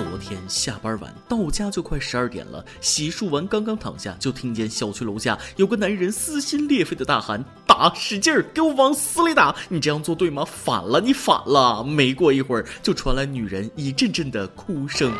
[0.00, 2.64] 昨天下班晚，到家就快十二点了。
[2.80, 9.54] 洗漱完，刚刚躺下，就听见小区楼下有个男人撕心裂肺的大喊：“打，使劲儿，给我往死里打！
[9.68, 10.42] 你这样做对吗？
[10.42, 15.12] 反了，你反了！”没过一会儿，就传来女人一阵阵的哭声。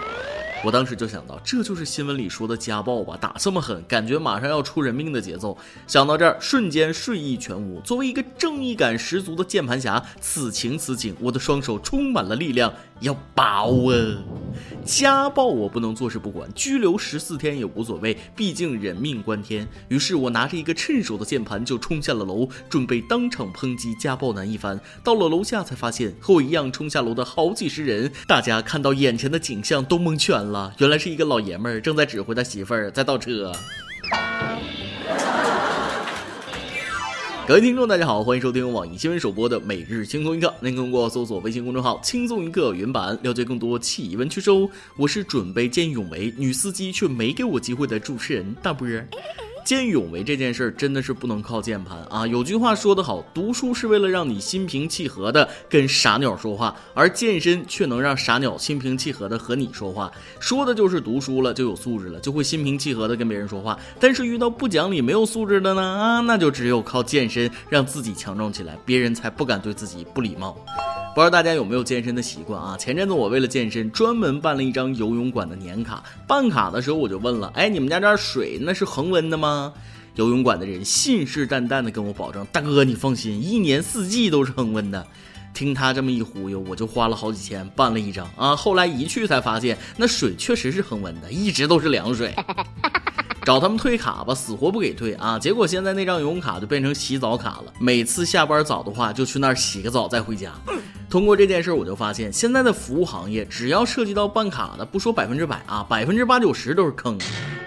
[0.65, 3.19] 我当时就想到，这就是新闻里说的家暴吧？
[3.19, 5.57] 打这么狠，感觉马上要出人命的节奏。
[5.87, 7.81] 想到这儿，瞬间睡意全无。
[7.81, 13.93] 作为一个正义感十足的键盘侠，此情此景，我的双手充满了力量，要把握。
[14.85, 19.67] 家暴我不能坐视不管，拘留十四天也无所谓，毕竟人命关天。
[19.89, 24.81] 于是我拿着一个趁手的键盘就冲下了楼，准备当场抨击家暴男一番。
[25.03, 30.75] 到了楼下才发现，和我一样冲下楼的好几十人，大家看到眼前的景象都蒙圈了。
[30.79, 33.53] 原来是一个老爷们儿正在指挥他媳妇儿在倒车。
[37.51, 40.55] 各位听众，大家好，欢迎收听网易新闻首播的每日轻松一刻。
[40.61, 44.71] 您通过搜索微信公众号“轻松一刻”原版了解更多气温趋势哦。
[44.97, 49.05] 我是准备见义勇为女司机却没给我机会的主持人大波儿。
[49.71, 52.27] 见义勇为这件事儿真的是不能靠键盘啊！
[52.27, 60.11] 有句话说得好，读书是为了让你心平气和的跟傻鸟说话，而健身却能让傻鸟心平气和的和你说话。
[60.41, 63.79] 说的就是读书了就有素质了，就会心平气和的跟别人说话。
[64.01, 65.81] 但是遇到不讲理、没有素质的呢？
[65.81, 70.59] 啊，那就只有靠健身让自己强壮起来，别人才不敢对自己不礼貌。
[71.13, 72.77] 不知道大家有没有健身的习惯啊？
[72.77, 76.03] 前阵子我为了健身，专门办了一张游泳馆的年卡。
[76.27, 79.60] 办卡的时候我就问了，哎，你们家这水那是恒温的吗？
[80.15, 85.07] 游泳馆的人信誓旦旦的跟我保证，大哥你放心，一年四季都是恒温的。
[85.53, 88.55] 听他这么一忽悠，我就花了好几千办了一张啊。
[88.55, 92.33] 后来一去才发现，那水确实是恒温的，一直都是凉水。
[93.43, 95.39] 找他们退卡吧，死活不给退啊！
[95.39, 100.53] 结果现在那张游泳卡就变成洗澡卡了，每次下班早的话就去那儿洗个澡再回家。
[101.09, 107.19] 通过这件事，我就发现现在的服务行业，只要涉及到办卡的，不说百分之百啊，百分之八九十都是坑。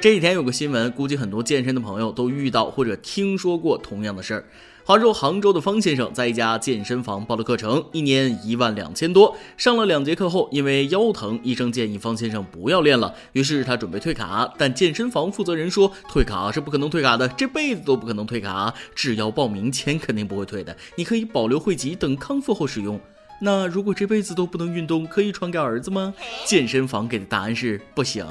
[0.04, 4.44] 这几天有个新闻，估计很多健身的朋友都遇到或者听说过同样的事儿。
[4.84, 9.34] 杭州杭州的方先生在一家健身房报了课程，一年一万两千多。
[9.56, 13.16] 上了两节课后，因为腰疼，医生建议方先生不要练了。
[13.32, 18.74] 于是他准备退卡，但健身房负责人说，退卡是不可能退卡的，这辈子都不可能退卡。
[18.94, 20.76] 只要报名，钱肯定不会退的。
[20.98, 23.00] 你可以保留会籍，等康复后使用。
[23.40, 26.14] 那如果这辈子都不能运动，可以传给儿子吗？
[26.46, 28.28] 健身房给的答案是不行。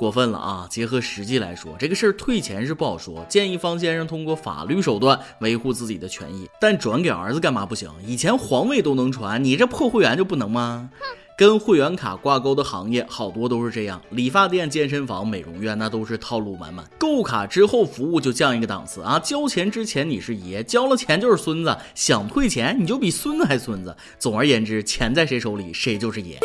[0.00, 0.66] 过分了啊！
[0.70, 3.22] 结合实际来说，这个事儿退钱是不好说。
[3.28, 7.90] 建议方先生通过法律手段维护自己的权益，但转给儿子干嘛不行？
[8.06, 10.88] 以前皇位都能传，你这破会员就不能吗？
[11.36, 16.88] 跟会员卡挂钩的行业好多都是这样，理发店、健身房、美容院那都是套路满满。
[16.98, 19.18] 购卡之后服务就降一个档次啊！
[19.18, 23.94] 交钱之前你是爷，交了钱就是孙子，想退钱你就比孙子还孙子。
[24.18, 26.38] 总而言之，钱在谁手里，谁就是爷。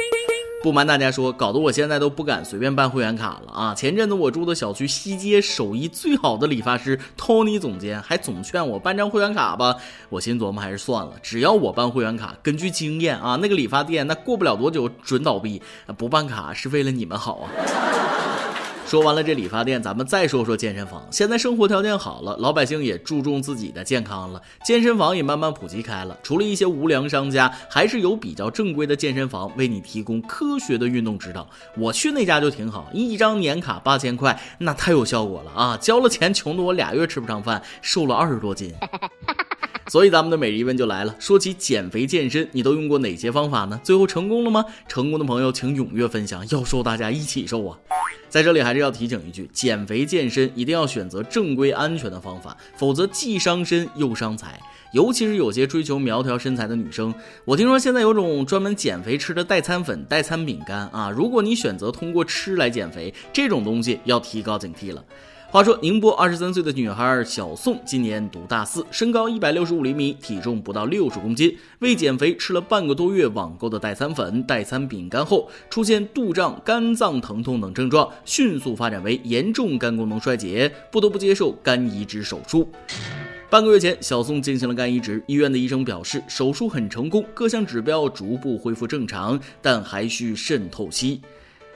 [0.66, 3.76] 不瞒大家说，搞得我现在都不敢随便办会员卡了啊！
[3.76, 9.76] 前阵子我住的小区西街手艺最好的理发师 Tony 总监还总劝我办张会员卡吧，
[10.09, 15.62] 我心琢磨还是算了，只要我办会员卡，根据经验啊，那个理发店那过不了多久准倒闭，
[16.00, 18.15] 不办卡是为了你们好啊。
[18.85, 21.03] 说完了这理发店，咱们再说说健身房。
[21.09, 26.16] 现在生活条件好了，老百姓也注重自己的健康了，健身房也慢慢普及开了。
[26.22, 31.50] 除了一些无良商家，还是有比较正规的健身房为你提供科学的运动指导。
[31.75, 35.78] 我去那家就挺好，一张年卡八千块，那太有效果了啊！
[35.78, 38.72] 交了钱，穷的我俩月吃不上饭，瘦了二十多斤。
[39.88, 41.16] 所以咱们的每日一问就来了。
[41.19, 43.79] 说起减肥健身，你都用过哪些方法呢？
[43.84, 44.66] 最后成功了吗？
[44.88, 47.78] 成功的朋友请踊跃分享，要瘦大家一起瘦啊！
[48.28, 54.59] 在这里还是要提醒一句，减肥健身一定要选择正规安全的方法，否则既伤身又伤财。
[54.91, 57.13] 尤其是有些追求苗条身材的女生，
[57.44, 61.09] 我听说现在有种专门减肥吃的代餐粉、代餐饼干啊。
[61.09, 65.03] 如果你选择通过吃来减肥，这种东西要提高警惕了。
[65.56, 71.58] 话说，宁波二十三岁的女孩小宋今年读大四，身高一百六十五厘米，体重不到六十公斤。
[71.80, 82.68] 为减肥，吃了半个多月网购的代餐粉、代餐饼干后，出现肚胀、肝脏疼痛等症状，迅速发展为严重肝功能衰竭，不得不接受肝移植手术。
[83.50, 91.22] 半个月前，小宋进行了肝移植，医院的医生表示手术很成功，各项指标逐步恢复正常，但还需肾透析。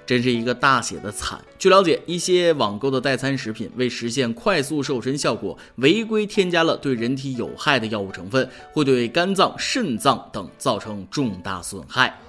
[0.10, 1.40] 真是一个大写的惨。
[1.60, 12.20] 据了解，一些网购的代餐食品为实现快速瘦身效果，违规添加了对人体有害的药物成分，会对肝脏、肾脏等造成重大损害。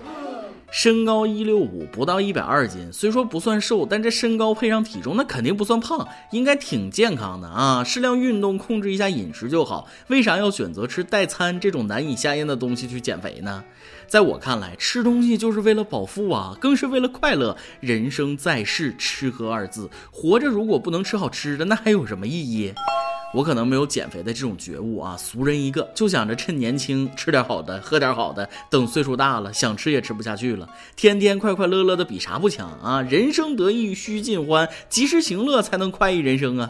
[0.70, 7.82] 身高一六五，不到一百二斤，虽说不算瘦，但这身高配上体重，那肯定不算胖，应该挺健康的啊！
[7.82, 9.88] 适量运动，控制一下饮食就好。
[10.06, 13.64] 为啥要选择吃代餐这种难以下咽的东西去减肥呢？
[14.06, 17.56] 在我看来，吃东西就是为了饱腹啊，更是为了快乐。
[17.80, 22.72] 人生在世，吃喝二字，活着如果不能吃好吃的，那还有什么意义？
[23.32, 33.00] 我可能没有减肥的这种觉悟啊，俗人一个，就想着趁年轻吃点好的，喝点好的，等岁数大了想吃也吃不下去了，天天快快乐乐的比啥不强啊？
[33.02, 36.66] 人生得意须尽欢，及时行乐才能快意人生啊！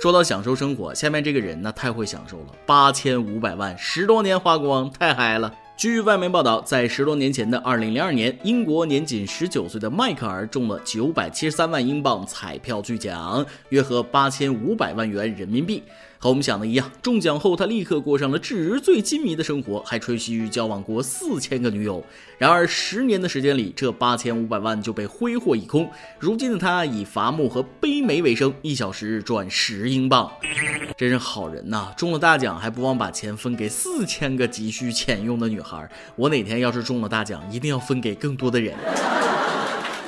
[0.00, 5.54] 说到享受生活，下面这个人呢太会享受了，八千五百万十多年花光，太嗨了。
[5.82, 15.82] 据外媒报道，在十多年前的二零零二年，英国年仅十九岁的迈克尔中了九百七十三万英镑彩票巨奖，约合八千五百万元人民币。
[16.22, 22.00] 和我们想的一样，中奖后他立刻过上了纸醉金迷的生活，还吹嘘交往过四千个女友。
[22.38, 25.90] 然而十年的时间里，这八千五百万就被挥霍一空。
[26.20, 30.30] 如今的他以伐木和悲梅为生，一小时赚十英镑，
[30.96, 31.92] 真是好人呐！
[31.96, 35.90] 中了大奖还不忘把钱分给四千个急需钱用的女孩。
[36.14, 38.76] 我哪天要是中了大奖，一定要分给更多的人。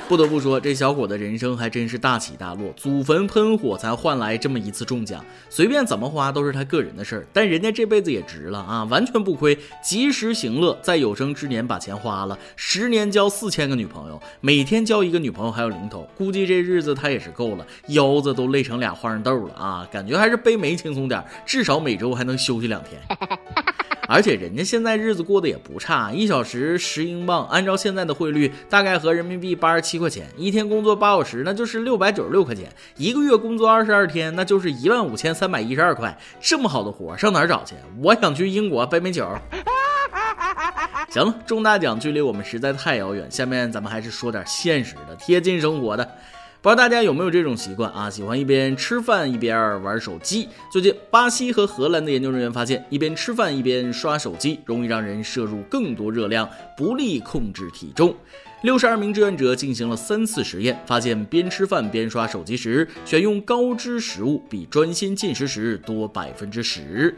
[0.07, 23.01] 不得不说，这小伙的人生还真是大起大落，祖坟喷火才换来这么一次中奖，随便怎么花都是他个人的事儿，但人家这辈子也值了啊，完全不亏，及时行乐，在有生之年把钱花了，十年交四千个女朋友，每天交一个女朋友还有零头，估计这日子他也是够了，腰子都累成俩花生豆了啊，感觉还是背煤轻松点，至少每周还能休息两天。
[24.07, 30.27] 而且人家现在日子过得也不差，一小时十英镑，按照现在的汇率，大概合人民币八十七块钱。
[30.37, 32.71] 一天工作八小时，那就是六百九十六块钱。
[32.97, 36.17] 一个月工作二十二天，那就是一万五千三百一十二块。
[36.39, 37.75] 这么好的活上哪儿找去？
[38.01, 39.27] 我想去英国背煤球。
[41.09, 46.07] 行了，中大奖距离我们实在太遥远，下面咱们还是说点现实的，贴近生活的。
[46.65, 48.09] 不知道大家有没有这种习惯啊？
[48.09, 50.49] 喜欢一边吃饭一边玩手机。
[50.71, 58.15] 最近，巴西和荷兰的研究人员发现，一边吃饭一边刷手机，容易让人摄入更多热量，不利控制体重。
[58.65, 67.15] 六十二名志愿者进行了三次实验，发现边吃饭边刷手机时，选用高脂食物比专心进食时多百分之十。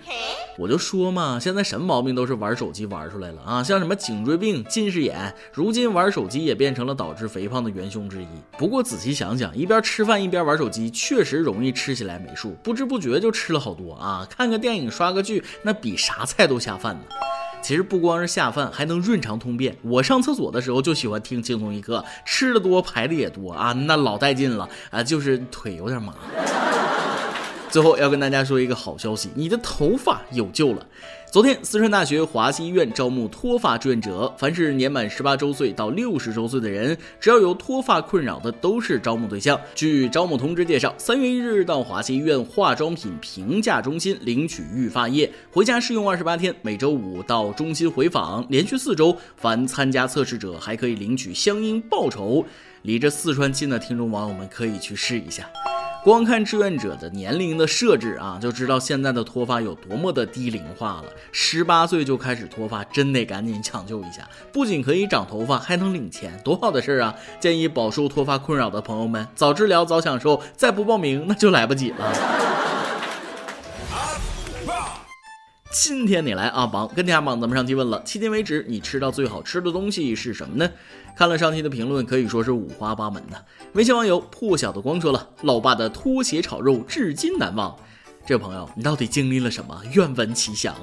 [0.57, 3.63] 我就说嘛，现在什么毛病都是玩手机玩出来了啊！
[3.63, 8.27] 像什么颈椎病、近视眼，如今玩手机也变成了导致肥胖的元凶之一。
[8.57, 14.27] 不过仔细想想，一边吃饭一边玩手机，确实容易吃起来没数，不知不觉就吃了好多啊！
[14.29, 17.01] 看个电影、刷个剧，那比啥菜都下饭呢。
[17.61, 19.75] 其实不光是下饭，还能润肠通便。
[19.81, 26.13] 我上厕所的时候就喜欢听轻松一刻，吃的多排的也多啊，那老带劲了啊，就是腿有点麻。
[27.69, 30.85] 最后要跟大家说一个好消息，你的头发有救了。
[31.29, 39.59] 昨天，四川大学华西医院招募脱发志愿者，凡是年满十八周岁到六十周岁的人，只要有脱发困扰的，都是招募对象。
[39.75, 49.15] 据招募通知介绍，三月一日到华西医院化妆品评价中心领取育发液，回家试用二十八天，每周五到中心回访，连续四周。
[49.35, 52.45] 凡参加测试者还可以领取相应报酬。
[52.83, 55.45] 离这四川近的听众网友们可以去试一下。
[56.07, 61.07] 光看志愿者的年龄的设置啊，就知道现在的脱发有多么的低龄化了。
[61.33, 64.25] 十八岁就开始脱发，真得赶紧抢救一下。
[64.53, 67.13] 不仅可以长头发，还能领钱，多好的事儿啊！
[67.41, 72.46] 建议饱受脱发困扰的朋友们，早治疗早享受，再不报名那就来不及了。
[75.69, 80.71] 今天你来阿榜跟天下榜，咱们上期问了，迄今为止你吃到最好吃的东西是什么呢？
[81.15, 83.45] 看了上期的评论，可以说是五花八门的。
[83.73, 87.77] 微信网友破晓的光说了，老爸的拖鞋炒肉至今难忘。
[88.25, 89.81] 这位朋友，你到底经历了什么？
[89.93, 90.73] 愿闻其详。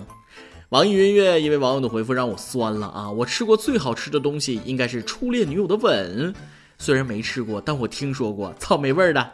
[0.69, 3.11] 网易云音乐一位网友的回复让我酸了啊！
[3.11, 6.35] 我吃过最好吃的东西应该是初恋女友的吻，
[6.79, 9.31] 虽然没吃过，但我听说过草莓味的。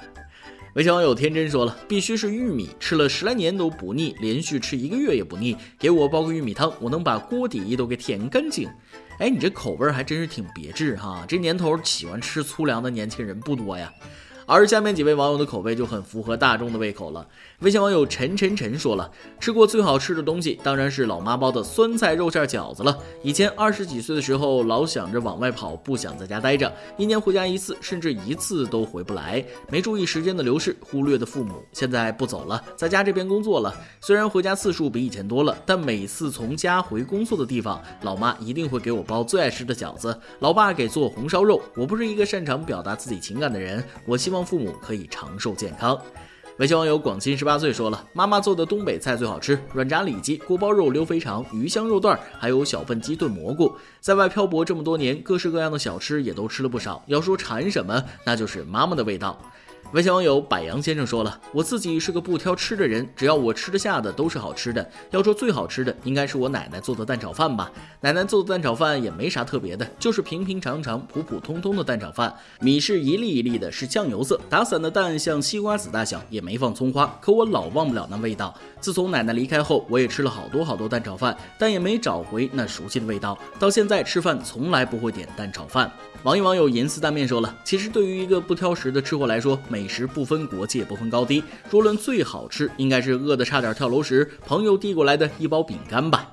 [0.74, 5.56] 微信网友天真说了，必须是玉米，吃了十来年都不腻，连续吃一个月也不腻。
[5.76, 8.68] 给我煲个玉米汤，我能把锅底都给舔干净。
[9.18, 13.92] 哎，你这口味还真是挺别致哈，这年头喜欢吃粗粮的年轻人不多呀。
[14.50, 17.24] 而下面几位网友的口味就很符合大众的胃口了。
[17.60, 22.98] 微信网友陈陈陈说了，吃过最好吃的东西当然是老妈包的酸菜肉馅饺子了。
[23.22, 31.62] 以前二十几岁的时候，老想着往外跑，不想在家待着，一年回家一次，甚至一次都回不来，没注意时间的流逝，忽略的父母。
[31.72, 33.72] 现在不走了，在家这边工作了。
[34.00, 41.62] 虽然回家次数比以前多了，但每次从家回工作的地方，老妈一定会给我包最爱吃的饺子，老爸给做红烧肉。
[41.76, 44.39] 我不是一个擅长表达自己情感的人，我希望。
[44.44, 45.98] 父母可以长寿健康。
[46.58, 53.72] 微信网友广新十八岁说了：“妈妈做的东北菜最好吃，软炸里脊、锅包肉溜肥肠、鱼香肉段，还有小笨鸡炖蘑菇。
[54.00, 57.02] 在外漂泊这么多年，各式各样的小吃也都吃了不少。
[57.06, 59.40] 要说馋什么，那就是妈妈的味道。”
[59.92, 64.88] 微信网友柏杨先生说了：“我自己是个不挑吃的人，只要我吃得下的都是好吃的。
[65.10, 67.68] 要说最好吃的，应该是我奶奶做的蛋炒饭吧。
[68.00, 72.32] 奶奶做的蛋炒饭也没啥特别的，就是平平常常、普普通通的蛋炒饭。
[72.60, 77.12] 米是一粒一粒的，是酱油色，打散的蛋像西瓜子大小，也没放葱花。
[77.20, 78.54] 可我老忘不了那味道。
[78.80, 83.36] 自从奶奶离开后，我也吃了好多好多蛋炒饭，但也没找回那熟悉的味道。
[83.58, 85.90] 到现在吃饭从来不会点蛋炒饭。”
[86.22, 91.42] 网易网友银丝蛋面说了：“其实对于一个不挑食的吃货来说，每美食不分国界，不分高低。
[91.70, 96.28] 若论最好吃，应该是饿得差点跳楼时，朋友递过来的一包饼干吧。”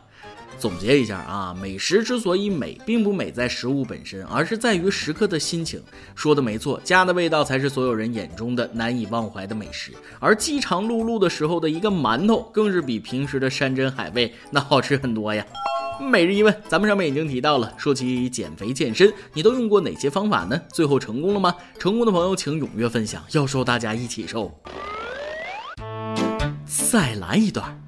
[0.60, 5.82] 总结一下啊，美食之所以美，并不美在食物本身，而是在于食客的心情。
[6.13, 9.94] 说的没错，家的味道才是所有人眼中的难以忘怀的美食。
[10.20, 15.46] 而饥肠辘辘的时候的一个馒头，更是比平时的山珍海味那好吃很多呀。
[16.00, 17.74] 每日一问，咱们上面已经提到了。
[17.77, 20.60] 说起减肥健身，你都用过哪些方法呢？
[20.72, 21.56] 最后成功了吗？
[21.80, 24.51] 成功的朋友请踊跃分享，要瘦大家一起瘦。
[26.66, 27.87] 再来一段。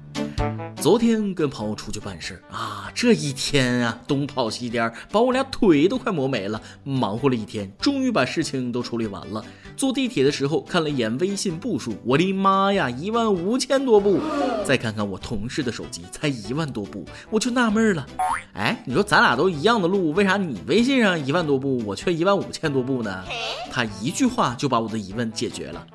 [0.80, 6.58] 昨天跟朋友出去办事啊，这一天啊，东跑西颠，把我俩腿都快磨没了。
[6.84, 9.44] 忙活了一天，终于把事情都处理完了。
[9.76, 14.20] 坐地铁的时候看了一眼微信步数，我的妈呀， 一万五千多步！
[14.64, 18.06] 再看看我同事的手机，才一万多步，我就纳闷了。
[18.54, 23.22] 哎，你说咱俩都一样的路，为啥你微信上一万多步，我却一万五千多步呢？
[23.70, 25.86] 他一句话就把我的疑问解决了。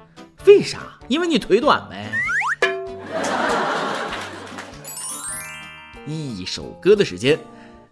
[0.45, 0.99] 为啥？
[1.07, 2.11] 因为你腿短呗。
[6.07, 7.39] 一首歌的时间，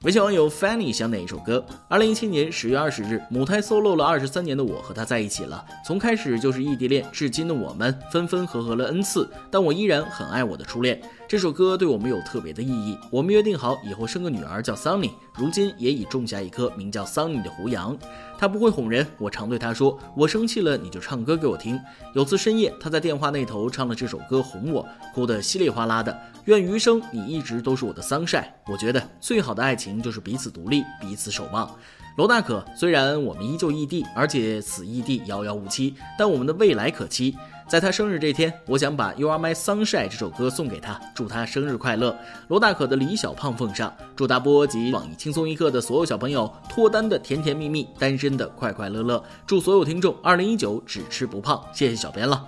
[0.03, 1.65] 微信网友 Fanny 想点一首歌。
[1.88, 5.65] 二零一七年十月二十日，母胎 solo 了二十三年的我和他在一起了。
[5.84, 11.01] 从开始就是异地恋，至今的我们分分合合了 n 次，但我依然很爱我的初恋。
[11.34, 12.96] 这首歌对我们有特别的意义。
[13.10, 17.98] 我们约定好以后生个女儿叫 Sunny，如今也已种下一棵名叫 Sunny 的胡杨。
[18.38, 21.80] 他不会哄人，我常对他说：“我生气了，你就唱歌给我听。”
[22.13, 26.16] 有次深夜，他在电话那头唱了这首歌哄我，哭得稀里哗啦的。
[26.46, 28.54] 愿余生你一直都是我的桑晒。
[28.68, 31.68] 我觉得最好的爱情就是彼此独立，彼此守望。
[32.16, 37.36] 罗大可，虽然我们依旧异地，而且此异地遥遥无期，但我们的未来可期。
[37.67, 42.15] 在他生日这天，我想把《You Are My Sunshine》这首歌送给他，祝他生日快乐。
[42.50, 49.24] 罗大可的李小胖奉上，祝大波及网易轻松一刻的所有小朋友脱单的甜甜蜜蜜，单身的快快乐乐。
[49.48, 51.63] 祝所有听众二零一九只吃不胖。
[51.74, 52.46] 谢谢小编了。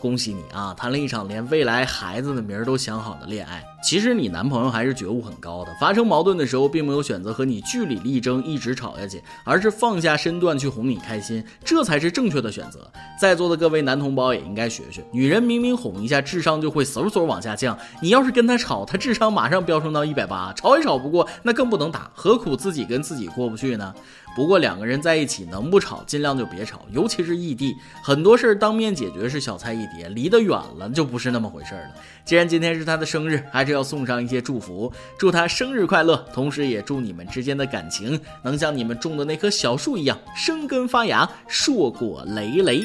[0.00, 3.62] 恭喜你啊，谈了一场连未来孩子的名儿都想好的恋爱。
[3.82, 12.90] 其实你男朋友还是觉悟很高的，发生矛盾的时候，并没有选择和你据理力争，一直吵下去，而是放下身段去哄你开心，这才是正确的选择。
[13.18, 17.76] 在座的各位男同胞也应该学学，女人明明哄一下，智商就会嗖嗖往下降。
[18.02, 23.94] 你要是跟他吵，他智商马上飙升到一百八，吵也吵不过，那更不能打，何苦自己跟自己过不去呢？
[24.36, 31.90] 不过两个人在一起能不吵，尽量就别吵，尤其是异地，很多事儿当面解决是小菜一碟，离得远了就不是那么回事了。
[32.24, 42.84] 既然今天是他的生日，还是要送上一些祝福，祝他生日快乐，同时也祝你们之间的感情能像你们种的那棵小树一样生根发芽，硕果累累。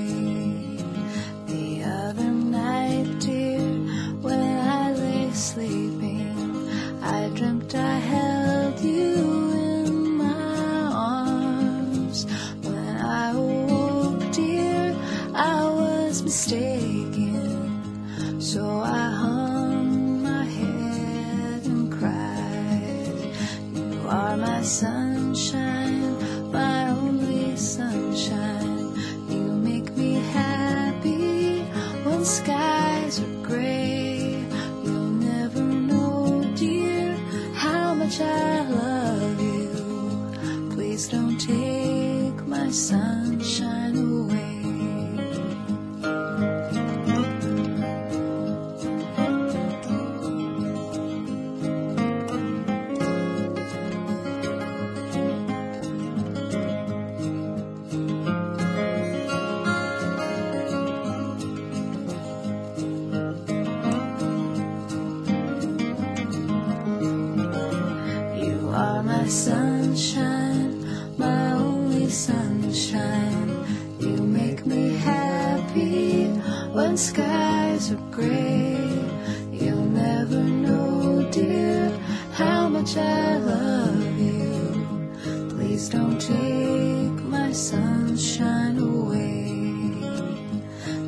[85.81, 89.49] Please don't take my sunshine away.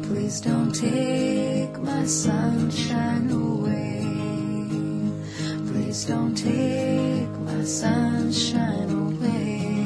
[0.02, 4.02] Please don't take my sunshine away.
[5.68, 9.83] Please don't take my sunshine away.